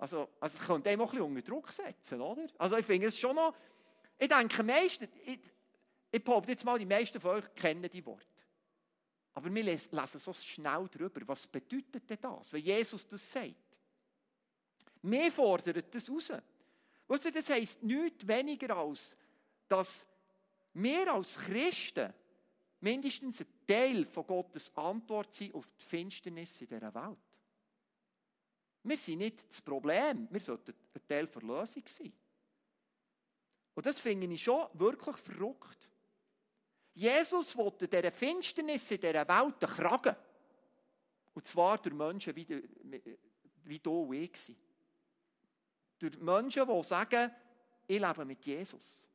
[0.01, 2.47] Also, also es könnte einem auch ein bisschen unter Druck setzen, oder?
[2.57, 3.53] Also ich finde es schon noch,
[4.17, 5.39] ich denke, meisten, ich,
[6.09, 8.25] ich behaupte jetzt mal, die meisten von euch kennen die Worte.
[9.35, 11.21] Aber wir lesen so schnell drüber.
[11.27, 13.53] Was bedeutet denn das, wenn Jesus das sagt?
[15.03, 16.31] Mir fordert das raus.
[17.07, 19.15] Weißt du, das heisst nichts weniger als,
[19.67, 20.07] dass
[20.73, 22.11] wir als Christen
[22.79, 27.19] mindestens ein Teil von Gottes Antwort sind auf die Finsternis in dieser Welt.
[28.83, 32.13] Wir sind nicht das Problem, wir sollten ein Teil der Lösung sein.
[33.73, 35.89] Und das finde ich schon wirklich verrückt.
[36.93, 40.15] Jesus wollte dieser Finsternis in dieser Welt kragen.
[41.33, 42.47] Und zwar durch Menschen wie,
[43.63, 44.55] wie du und ich.
[45.97, 47.31] Durch Menschen, die sagen,
[47.87, 49.07] ich lebe mit Jesus.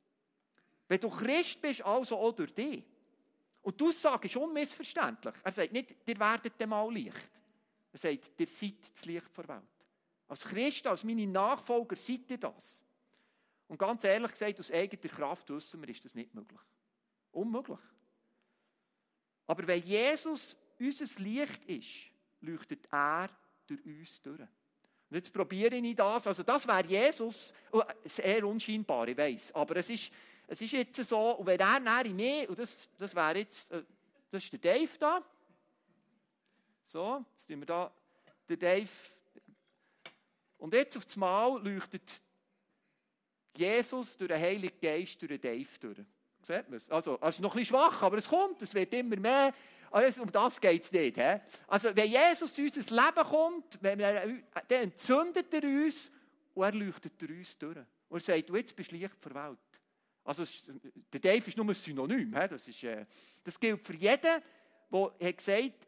[0.89, 2.85] Wenn du Christ bist, also auch durch dich.
[3.63, 5.35] Und die Aussage ist unmissverständlich.
[5.43, 7.29] Er sagt nicht, ihr werdet mal Licht.
[7.97, 9.63] Er sagt, ihr seid das Licht der Welt.
[10.29, 12.83] Als Christ, als meine Nachfolger seid ihr das.
[13.69, 16.61] Und ganz ehrlich gesagt, aus eigener Kraft wissen wir, ist das nicht möglich.
[17.33, 17.79] Unmöglich.
[19.47, 22.11] Aber wenn Jesus unser Licht ist,
[22.43, 23.31] leuchtet er
[23.67, 24.41] durch uns durch.
[24.41, 26.27] Und jetzt probiere ich das.
[26.27, 27.55] Also das wäre Jesus.
[27.73, 29.55] Oh, sehr unscheinbar, ich weiß.
[29.55, 30.13] Aber es ist,
[30.49, 33.73] es ist jetzt so, und wenn er näher in mir, und das, das wäre jetzt,
[33.73, 33.83] äh,
[34.31, 35.25] das ist der Dave da.
[36.87, 37.93] So, jetzt tun wir da
[38.49, 38.89] den Dave.
[40.57, 42.23] Und jetzt auf das Mal leuchtet
[43.57, 45.99] Jesus durch den Heiligen Geist durch den Dave durch.
[46.43, 46.89] Sieht man es?
[46.89, 49.53] Also, es ist noch ein bisschen schwach, aber es kommt, es wird immer mehr.
[49.91, 51.17] Also um das geht es nicht.
[51.17, 51.41] He?
[51.67, 54.29] Also, wenn Jesus in unser Leben kommt, wenn er,
[54.69, 56.13] dann entzündet er uns
[56.55, 57.79] und er leuchtet durch uns durch.
[58.09, 59.59] Und er sagt, du jetzt bist Licht der Welt.
[60.23, 60.45] Also,
[61.13, 62.31] der Dave ist nur ein Synonym.
[62.31, 63.07] Das, ist, äh,
[63.43, 64.43] das gilt für jeden,
[64.93, 65.87] der gesagt hat,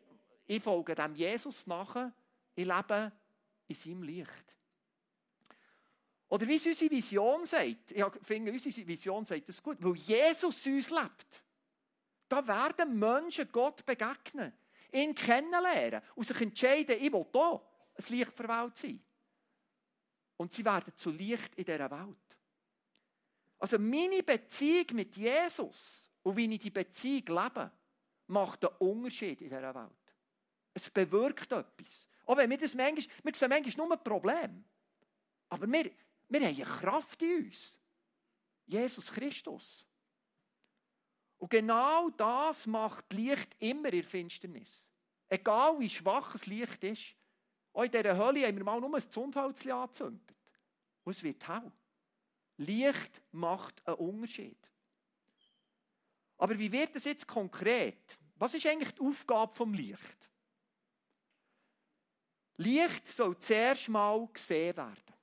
[0.48, 2.10] ich folge dem Jesus nach,
[2.54, 3.12] ich lebe
[3.68, 4.56] in seinem Licht.
[6.28, 10.66] Oder wie es unsere Vision sagt, ich finde, unsere Vision sagt das gut, weil Jesus
[10.66, 11.42] uns lebt.
[12.28, 14.52] Da werden Menschen Gott begegnen,
[14.92, 17.62] ihn kennenlernen und sich entscheiden, ich will hier
[17.94, 19.00] ein Licht für Welt sein.
[20.38, 22.16] und sie werden zu Licht in dieser Welt.
[23.58, 27.70] Also meine Beziehung mit Jesus und wie ich die Beziehung lebe,
[28.28, 30.07] macht einen Unterschied in dieser Welt.
[30.78, 32.08] Es bewirkt etwas.
[32.24, 34.64] Auch wenn wir das manchmal, wir sehen manchmal nur ein Problem.
[35.48, 35.90] Aber wir,
[36.28, 37.80] wir haben eine Kraft in uns.
[38.64, 39.84] Jesus Christus.
[41.38, 44.88] Und genau das macht Licht immer in der Finsternis.
[45.28, 47.14] Egal wie schwach das Licht ist.
[47.72, 50.36] Auch in dieser Hölle haben wir mal nur ein Zündholz angezündet.
[51.02, 51.72] Und es wird hell.
[52.56, 54.58] Licht macht einen Unterschied.
[56.36, 58.16] Aber wie wird das jetzt konkret?
[58.36, 60.28] Was ist eigentlich die Aufgabe vom Licht?
[62.58, 65.14] Licht soll zuerst mal gesehen werden.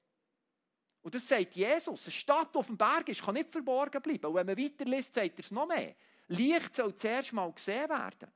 [1.01, 2.05] Und das sagt Jesus.
[2.05, 4.25] Eine Stadt, auf dem Berg ist, kann nicht verborgen bleiben.
[4.25, 5.95] Und wenn man weiterliest, sagt er es noch mehr.
[6.29, 8.31] Licht soll zuerst mal gesehen werden.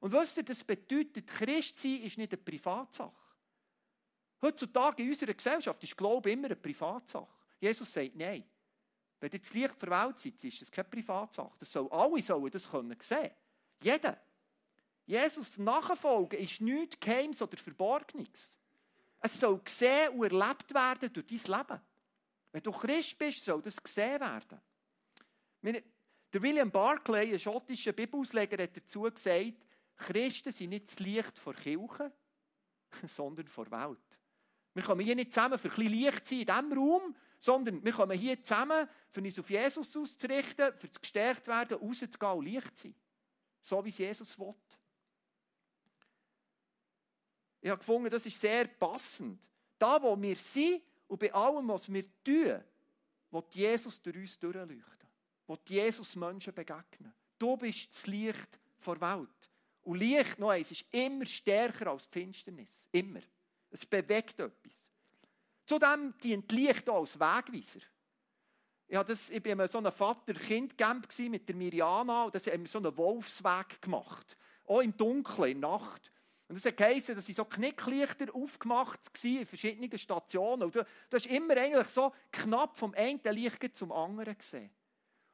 [0.00, 3.12] Und wisst ihr, das bedeutet, Christ sein ist nicht eine Privatsache.
[4.42, 7.28] Heutzutage in unserer Gesellschaft ist Glaube immer eine Privatsache.
[7.60, 8.44] Jesus sagt, nein.
[9.20, 11.52] Wenn ihr das Licht der Welt seid, ist das keine Privatsache.
[11.58, 13.30] Das soll, alle sollen das können sehen.
[13.82, 14.18] Jeder.
[15.10, 18.56] Jesus nachfolgen ist nichts Geheimes oder Verborgenes.
[19.18, 21.80] Es soll gesehen und erlebt werden durch dein Leben.
[22.52, 24.60] Wenn du Christ bist, soll das gesehen werden.
[26.32, 31.54] Der William Barclay, ein schottischer Bibelausleger, hat dazu gesagt, Christen sind nicht das Licht vor
[31.54, 32.12] Kirche,
[33.08, 33.98] sondern vor Welt.
[34.74, 37.84] Wir kommen hier nicht zusammen, für ein bisschen Licht zu sein in diesem Raum, sondern
[37.84, 42.76] wir kommen hier zusammen, für uns auf Jesus auszurichten, für gestärkt werden, rauszugehen und Licht
[42.76, 42.94] zu sein.
[43.60, 44.54] So wie es Jesus will.
[47.60, 49.38] Ich habe gefunden, das ist sehr passend.
[49.78, 52.62] Da, wo wir sind, und bei allem, was wir tun,
[53.30, 55.08] wird Jesus durch uns durchleuchten.
[55.46, 57.12] Wird Jesus Menschen begegnen.
[57.38, 59.50] Du bist das Licht der Welt.
[59.82, 62.88] Und Licht, noch eins, ist immer stärker als die Finsternis.
[62.92, 63.20] Immer.
[63.70, 64.72] Es bewegt etwas.
[65.66, 67.80] Zudem dient Licht auch als Wegweiser.
[68.88, 72.78] Ich, war das, ich so einem Vater-Kind-Camp mit der Miriana und da haben wir so
[72.78, 74.36] einen Wolfsweg gemacht.
[74.66, 76.10] Auch im Dunkeln, in der Nacht.
[76.50, 80.64] Und das heisst, dass sie so Knicklichter aufgemacht waren in verschiedenen Stationen.
[80.64, 84.68] Und du, du hast immer eigentlich so knapp vom einen Licht zum anderen gesehen.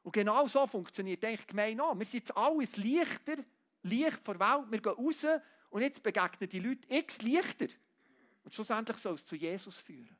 [0.02, 1.98] Und genau so funktioniert eigentlich gemein auch.
[1.98, 3.36] Wir sind jetzt alles Lichter,
[3.82, 4.70] Licht vor Welt.
[4.70, 5.24] Wir gehen raus
[5.70, 7.68] und jetzt begegnen die Leute x Lichter.
[8.44, 10.18] Und schlussendlich soll es zu Jesus führen.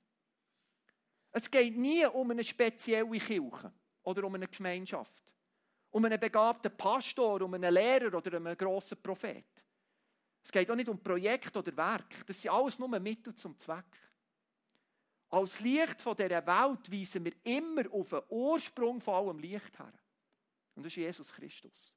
[1.30, 3.70] Es geht nie um eine spezielle Kirche
[4.02, 5.30] oder um eine Gemeinschaft.
[5.90, 9.44] Um einen begabten Pastor, um einen Lehrer oder einen grossen Prophet.
[10.46, 12.24] Es geht auch nicht um Projekt oder Werk.
[12.24, 13.98] Das sind alles nur Mittel zum Zweck.
[15.28, 19.92] Als Licht von dieser Welt weisen wir immer auf den Ursprung von allem Licht her.
[20.76, 21.92] Und das ist Jesus Christus.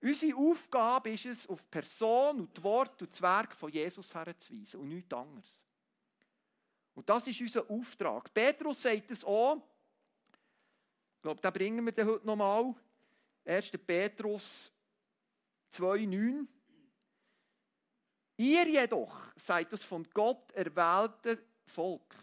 [0.00, 4.14] Unsere Aufgabe ist es, auf die Person und das Wort und das Werk von Jesus
[4.14, 5.64] herzuweisen und nichts anderes.
[6.94, 8.32] Und das ist unser Auftrag.
[8.32, 9.56] Petrus sagt es auch.
[11.16, 12.72] Ich glaube, da bringen wir den heute nochmal.
[13.44, 13.72] 1.
[13.84, 14.70] Petrus
[15.72, 16.46] 2,9.
[18.36, 22.14] Ihr jedoch seid das von Gott erwählte Volk.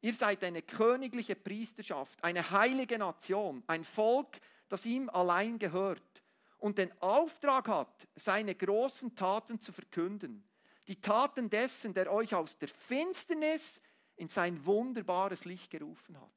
[0.00, 6.22] Ihr seid eine königliche Priesterschaft, eine heilige Nation, ein Volk, das ihm allein gehört
[6.58, 10.44] und den Auftrag hat, seine großen Taten zu verkünden.
[10.86, 13.80] Die Taten dessen, der euch aus der Finsternis
[14.16, 16.30] in sein wunderbares Licht gerufen hat.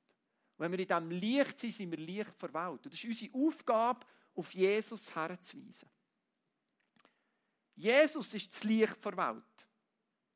[0.58, 2.86] Wenn wir in diesem Licht sind, sind wir Licht vor Welt.
[2.86, 5.90] Und das ist unsere Aufgabe, auf Jesus herzuweisen.
[7.76, 9.68] Jesus ist das Licht der Welt.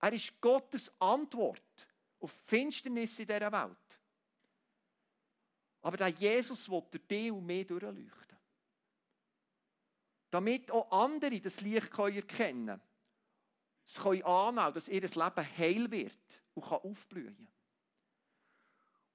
[0.01, 1.87] Er ist Gottes Antwort
[2.19, 3.99] auf die Finsternis in dieser Welt.
[5.81, 8.37] Aber der Jesus will dich und mich durchleuchten.
[10.29, 12.81] Damit auch andere das Licht erkennen können.
[13.85, 17.47] Es können annehmen, dass ihr Leben heil wird und aufblühen kann.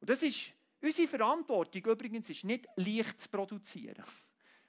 [0.01, 4.05] Und das ist unsere Verantwortung übrigens, ist nicht Licht zu produzieren.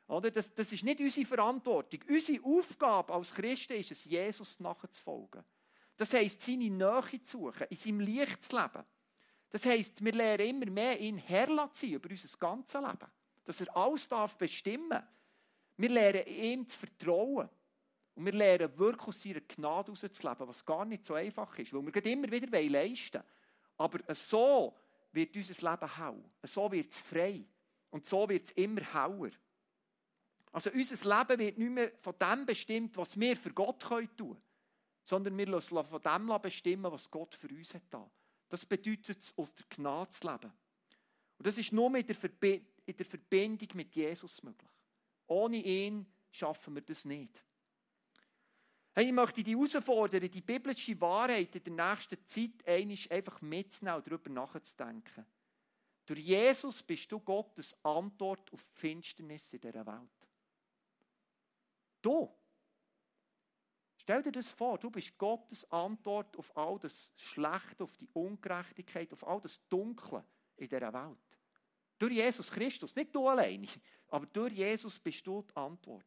[0.08, 0.32] Oder?
[0.32, 2.02] Das, das ist nicht unsere Verantwortung.
[2.08, 5.44] Unsere Aufgabe als Christen ist es, Jesus nachzufolgen.
[5.98, 8.84] Das heisst, seine Nähe zu suchen, in seinem Licht zu leben.
[9.50, 13.12] Das heisst, wir lernen immer mehr, ihn Herr zu sein über unser ganzes Leben.
[13.46, 15.02] Dass er alles darf bestimmen
[15.78, 17.50] Wir lernen ihm zu vertrauen.
[18.15, 21.86] Und wir lernen wirklich aus seiner Gnade herauszuleben, was gar nicht so einfach ist, weil
[21.86, 23.26] wir immer wieder leisten wollen.
[23.78, 24.76] Aber so
[25.12, 26.24] wird unser Leben hell.
[26.44, 27.46] So wird es frei.
[27.89, 29.32] Und so wird es immer heller.
[30.56, 34.41] Also unser Leben wird nicht mehr von dem bestimmt, was wir für Gott tun können,
[35.04, 38.10] sondern wir lassen von dem bestimmen, was Gott für uns hat.
[38.48, 40.54] Das bedeutet es, aus der Gnade zu leben.
[41.38, 42.15] Und das ist nur in der,
[42.86, 44.72] in der Verbindung mit Jesus möglich.
[45.28, 47.44] Ohne ihn schaffen wir das nicht.
[48.94, 52.65] Hey, ich möchte dich herausfordern, die biblische Wahrheit in der nächsten Zeit
[53.12, 55.26] einfach mitzunehmen und darüber nachzudenken.
[56.06, 60.14] Durch Jesus bist du Gottes Antwort auf die Finsternis in dieser Welt.
[62.06, 62.32] Du.
[63.98, 69.12] Stell dir das vor, du bist Gottes Antwort auf all das Schlechte, auf die Ungerechtigkeit,
[69.12, 70.24] auf all das Dunkle
[70.58, 71.18] in dieser Welt.
[71.98, 73.68] Durch Jesus Christus, nicht du alleine,
[74.10, 76.06] aber durch Jesus bist du die Antwort.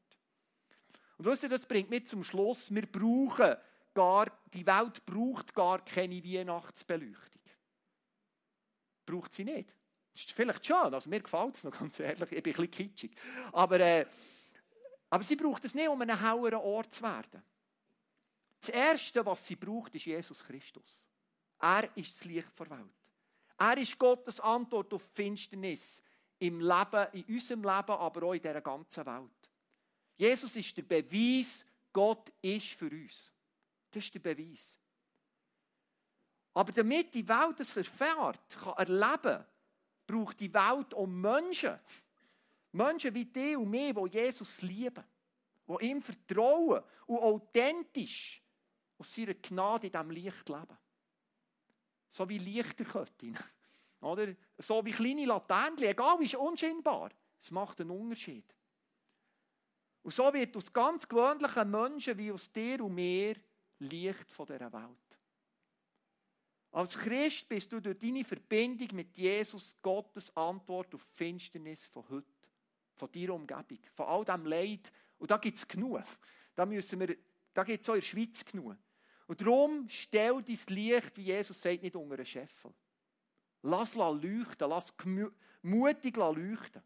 [1.16, 3.56] Und wisst ihr, das bringt mich zum Schluss, wir brauchen
[3.92, 7.42] gar, die Welt braucht gar keine Weihnachtsbeleuchtung.
[9.04, 9.74] Braucht sie nicht.
[10.12, 12.70] Das ist vielleicht schön, also mir gefällt es noch, ganz ehrlich, ich bin ein bisschen
[12.70, 13.16] kitschig.
[13.50, 14.06] Aber, äh,
[15.10, 17.42] aber sie braucht es nicht, um einen helleren Ort zu werden.
[18.60, 21.04] Das Erste, was sie braucht, ist Jesus Christus.
[21.60, 22.86] Er ist das Licht der Welt.
[23.58, 26.02] Er ist Gottes Antwort auf die Finsternis
[26.38, 29.50] im Leben, in unserem Leben, aber auch in dieser ganzen Welt.
[30.16, 33.32] Jesus ist der Beweis, Gott ist für uns.
[33.90, 34.78] Das ist der Beweis.
[36.54, 39.44] Aber damit die Welt es erfährt, kann erleben,
[40.06, 41.78] braucht die Welt auch Menschen.
[42.72, 45.04] Menschen wie die und mich, die Jesus lieben,
[45.66, 48.42] die ihm vertrauen und authentisch
[48.98, 50.78] aus seiner Gnade in diesem Licht leben.
[52.10, 53.38] So wie Lichterketten.
[54.00, 54.34] Oder?
[54.58, 57.10] So wie kleine Laternen, egal wie unscheinbar.
[57.40, 58.44] Es macht einen Unterschied.
[60.02, 63.36] Und so wird aus ganz gewöhnlichen Menschen wie aus dir und mir
[63.80, 65.08] Licht von dieser Welt.
[66.70, 72.08] Als Christ bist du durch deine Verbindung mit Jesus Gottes Antwort auf die Finsternis von
[72.08, 72.37] heute,
[72.98, 74.92] von deiner Umgebung, von all dem Leid.
[75.18, 76.02] Und da gibt es genug.
[76.54, 78.76] Da, da gibt es auch in der Schweiz genug.
[79.26, 82.72] Und darum stell dein Licht, wie Jesus sagt, nicht unter einen Scheffel.
[83.62, 84.94] Lass leuchten, lass
[85.62, 86.82] mutig leuchten.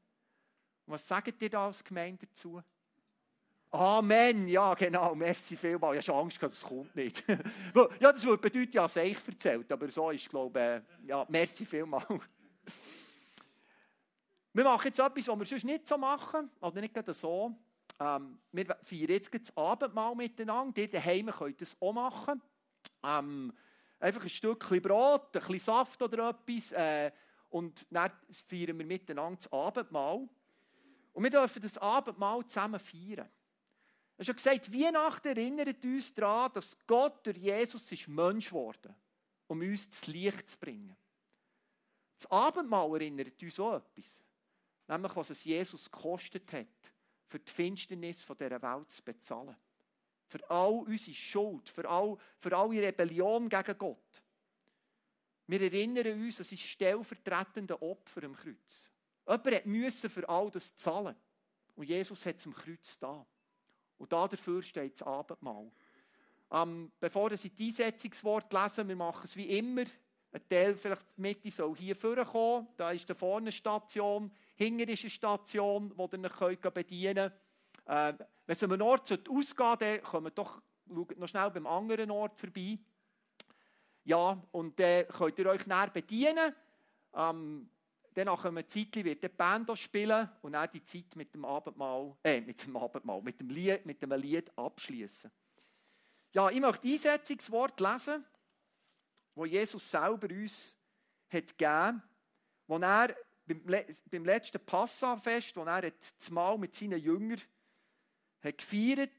[0.86, 2.62] Und was sagt ihr da als Gemeinde dazu?
[3.70, 5.94] Amen, ja genau, merci vielmal.
[5.94, 7.24] Ich habe schon Angst, dass es kommt nicht.
[8.00, 12.04] ja, das würde bedeuten, ja, ich erzählt, aber so ist, glaube ich, ja, merci vielmal.
[14.52, 17.54] wir machen jetzt etwas, was wir sonst nicht so machen, oder nicht gerade so.
[17.98, 20.80] Ähm, wir feiern jetzt das Abendmahl miteinander.
[20.80, 22.42] Ihr daheim könnt das auch machen.
[23.02, 23.52] Ähm,
[23.98, 26.72] einfach ein Stückchen Brot, ein bisschen Saft oder etwas.
[26.72, 27.12] Äh,
[27.50, 28.12] und dann
[28.48, 30.28] feiern wir miteinander das Abendmahl.
[31.12, 33.28] Und wir dürfen das Abendmahl zusammen feiern.
[34.16, 38.94] Er hat schon gesagt, Weihnachten erinnert uns daran, dass Gott durch Jesus ist Mensch geworden
[39.52, 40.96] um uns das Licht zu bringen.
[42.16, 44.21] Das Abendmahl erinnert uns auch etwas.
[44.92, 46.92] Nämlich, was es Jesus gekostet hat,
[47.26, 49.56] für die Finsternis dieser Welt zu bezahlen.
[50.26, 54.22] Für all unsere Schuld, für all, für alle Rebellion gegen Gott.
[55.46, 58.90] Wir erinnern uns, es ist stellvertretende Opfer am Kreuz.
[59.26, 61.16] Jemand musste für all das zahlen.
[61.74, 63.24] Und Jesus hat es am Kreuz da.
[63.96, 65.72] Und dafür steht das Abendmahl.
[66.50, 69.84] Ähm, bevor ich die Einsetzungswort lesen, wir machen es wie immer.
[70.32, 72.68] Ein Teil vielleicht die Mitte soll hier vorkommen.
[72.76, 74.30] Da ist da vorne Station.
[74.62, 77.32] Hinter ist eine Station, wo ihr euch bedienen
[77.86, 78.20] könnt.
[78.20, 82.38] Äh, wenn es an einem Ort ausgehen dann kommt doch noch schnell beim anderen Ort
[82.38, 82.78] vorbei.
[84.04, 86.54] Ja, und dann könnt ihr euch näher bedienen.
[87.14, 87.70] Ähm,
[88.14, 92.14] dann nach einem Zeitchen wird die Band spielen und dann die Zeit mit dem Abendmahl,
[92.22, 95.30] äh, mit dem Abendmahl, mit dem Lied, mit dem Lied abschließen.
[96.32, 98.24] Ja, ich möchte die Einsetzungswort lesen,
[99.34, 100.74] wo Jesus selber uns
[101.30, 102.02] hat gegeben,
[102.66, 103.62] wo er beim,
[104.10, 107.40] beim letzten Passafest, wo er das Mahl mit seinen Jüngern
[108.42, 109.10] hat gefeiert,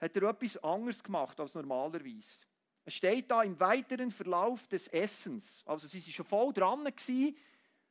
[0.00, 2.46] hat er etwas anderes gemacht als normalerweise.
[2.84, 7.36] Es steht da im weiteren Verlauf des Essens, also sie waren schon voll dran gewesen,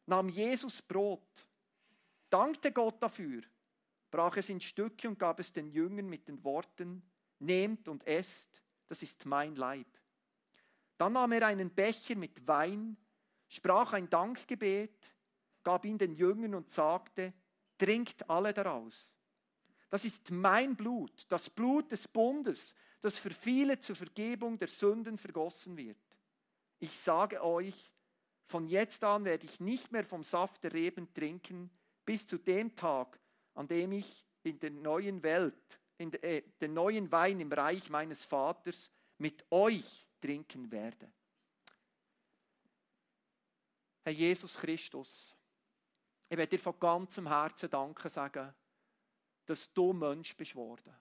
[0.05, 1.47] nahm Jesus Brot,
[2.29, 3.41] dankte Gott dafür,
[4.09, 7.03] brach es in Stücke und gab es den Jüngern mit den Worten,
[7.37, 9.87] nehmt und esst, das ist mein Leib.
[10.97, 12.97] Dann nahm er einen Becher mit Wein,
[13.47, 15.13] sprach ein Dankgebet,
[15.69, 17.31] gab ihn den Jüngern und sagte,
[17.77, 19.13] trinkt alle daraus.
[19.91, 25.19] Das ist mein Blut, das Blut des Bundes, das für viele zur Vergebung der Sünden
[25.19, 26.01] vergossen wird.
[26.79, 27.91] Ich sage euch,
[28.47, 31.69] von jetzt an werde ich nicht mehr vom Saft der Reben trinken,
[32.03, 33.19] bis zu dem Tag,
[33.53, 37.91] an dem ich in der neuen Welt, in der, äh, den neuen Wein im Reich
[37.91, 38.89] meines Vaters
[39.19, 41.11] mit euch trinken werde.
[44.01, 45.35] Herr Jesus Christus,
[46.29, 48.53] ich werde dir von ganzem Herzen Danke sagen,
[49.45, 50.93] dass du Mensch bist worden.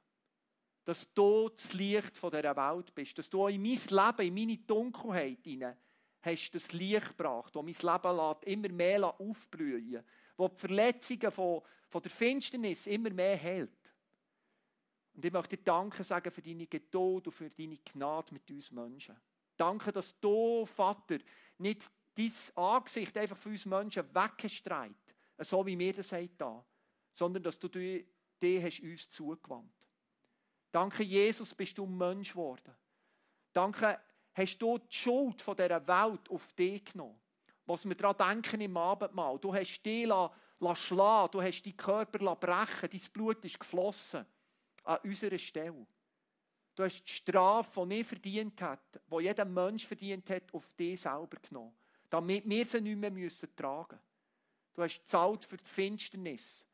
[0.85, 3.19] Dass du das Licht dieser Welt bist.
[3.19, 5.77] Dass du in mein Leben, in meine Dunkelheit hinein
[6.21, 10.05] hast das Licht gebracht, das mein Leben lässt, immer mehr aufblühen,
[10.37, 13.71] wo die Verletzungen von, von der Finsternis immer mehr hält.
[15.15, 18.71] Und ich möchte dir Danke sagen für deine Geduld und für deine Gnade mit uns
[18.71, 19.17] Menschen.
[19.57, 21.19] Danke, dass du, Vater,
[21.59, 25.08] nicht dein Angesicht einfach für uns Menschen weggestreut,
[25.39, 26.65] so wie wir das da,
[27.13, 28.05] sondern dass du dich
[28.43, 29.89] hast uns zugewandt.
[30.71, 32.75] Danke, Jesus, bist du Mensch geworden.
[33.53, 33.99] Danke,
[34.35, 37.19] hast du die Schuld von dieser Welt auf dich genommen.
[37.67, 39.39] Was wir daran denken im Abendmahl.
[39.39, 40.07] Du hast dich
[40.75, 44.25] schlagen, du hast deinen Körper brechen, dein Blut ist geflossen
[44.85, 45.87] an unserer Stelle.
[46.75, 51.01] Du hast die Strafe, die ich verdient hat, die jeder Mensch verdient hat, auf dich
[51.01, 51.77] selber genommen.
[52.09, 53.11] Damit wir sie nicht mehr
[53.57, 54.08] tragen müssen.
[54.79, 56.65] Du hast gezahlt für die Finsternis,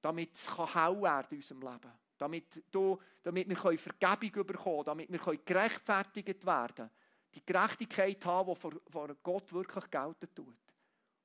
[0.00, 1.92] damit es hell werden in unserem Leben.
[2.16, 6.90] Damit, du, damit wir Vergebung bekommen damit wir gerechtfertigt werden können.
[7.34, 10.56] Die Gerechtigkeit haben, die vor, Gott wirklich gelten tut.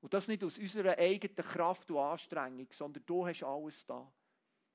[0.02, 4.12] Und das nicht aus unserer eigenen Kraft und Anstrengung, sondern du hast alles da.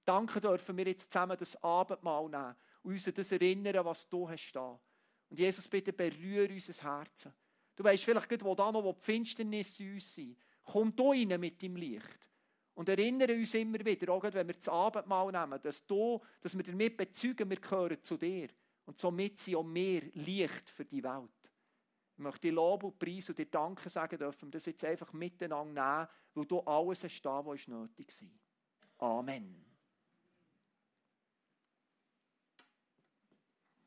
[0.03, 4.51] Danke dürfen wir jetzt zusammen das Abendmahl nehmen und uns das erinnern, was du hast
[4.53, 4.81] da.
[5.29, 7.35] Und Jesus, bitte berühre unser Herzen.
[7.77, 10.39] Du weißt vielleicht, wo da noch wo die Finsternis in uns sind.
[10.65, 12.19] Komm du rein mit deinem Licht.
[12.75, 16.65] Und erinnere uns immer wieder, auch wenn wir das Abendmahl nehmen, dass, du, dass wir
[16.65, 18.49] damit bezeugen, wir gehören zu dir.
[18.87, 21.31] Und somit sind auch mehr Licht für die Welt.
[22.17, 25.13] Ich möchte dir Lob und Preis und dir Danke sagen dürfen, wir das jetzt einfach
[25.13, 28.13] miteinander nehmen, weil du alles hast was nötig
[28.99, 29.19] war.
[29.19, 29.74] Amen.